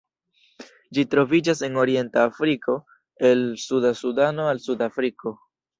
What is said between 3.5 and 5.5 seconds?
suda Sudano al Sudafriko.